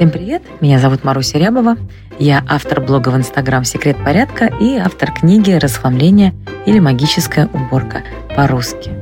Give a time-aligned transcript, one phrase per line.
[0.00, 0.42] Всем привет!
[0.62, 1.76] Меня зовут Маруся Рябова.
[2.18, 6.32] Я автор блога в Инстаграм «Секрет порядка» и автор книги «Расхламление»
[6.64, 8.02] или «Магическая уборка»
[8.34, 8.92] по-русски.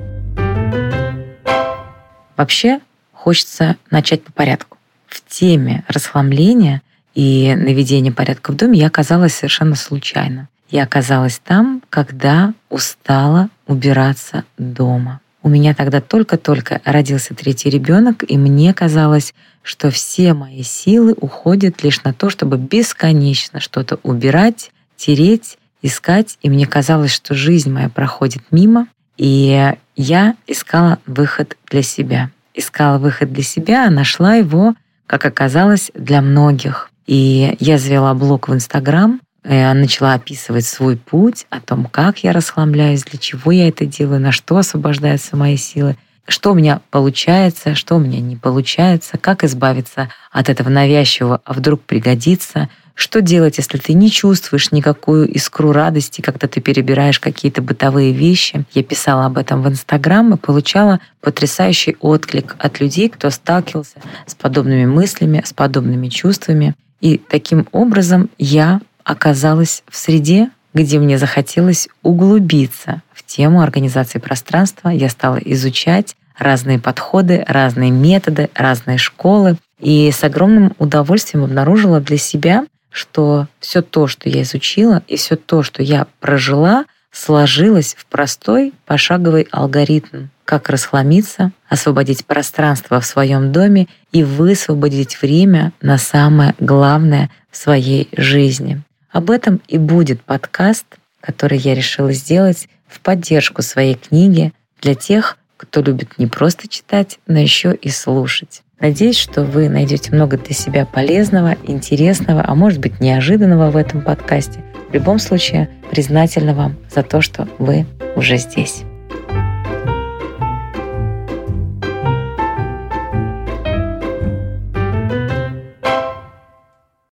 [2.36, 2.80] Вообще,
[3.12, 4.76] хочется начать по порядку.
[5.06, 6.82] В теме расхламления
[7.14, 10.48] и наведения порядка в доме я оказалась совершенно случайно.
[10.68, 15.20] Я оказалась там, когда устала убираться дома.
[15.42, 21.82] У меня тогда только-только родился третий ребенок, и мне казалось, что все мои силы уходят
[21.82, 26.38] лишь на то, чтобы бесконечно что-то убирать, тереть, искать.
[26.42, 32.30] И мне казалось, что жизнь моя проходит мимо, и я искала выход для себя.
[32.54, 34.74] Искала выход для себя, а нашла его,
[35.06, 36.90] как оказалось, для многих.
[37.06, 42.32] И я завела блог в Инстаграм, я начала описывать свой путь, о том, как я
[42.32, 47.74] расхламляюсь, для чего я это делаю, на что освобождаются мои силы, что у меня получается,
[47.74, 53.58] что у меня не получается, как избавиться от этого навязчивого, а вдруг пригодится, что делать,
[53.58, 58.64] если ты не чувствуешь никакую искру радости, когда ты перебираешь какие-то бытовые вещи.
[58.74, 64.34] Я писала об этом в Инстаграм и получала потрясающий отклик от людей, кто сталкивался с
[64.34, 66.74] подобными мыслями, с подобными чувствами.
[67.00, 74.90] И таким образом я оказалась в среде, где мне захотелось углубиться в тему организации пространства.
[74.90, 79.56] Я стала изучать разные подходы, разные методы, разные школы.
[79.80, 85.36] И с огромным удовольствием обнаружила для себя, что все то, что я изучила, и все
[85.36, 93.52] то, что я прожила, сложилось в простой пошаговый алгоритм, как расхламиться, освободить пространство в своем
[93.52, 98.82] доме и высвободить время на самое главное в своей жизни.
[99.10, 100.86] Об этом и будет подкаст,
[101.20, 107.18] который я решила сделать в поддержку своей книги для тех, кто любит не просто читать,
[107.26, 108.62] но еще и слушать.
[108.80, 114.02] Надеюсь, что вы найдете много для себя полезного, интересного, а может быть неожиданного в этом
[114.02, 114.64] подкасте.
[114.88, 118.84] В любом случае, признательна вам за то, что вы уже здесь.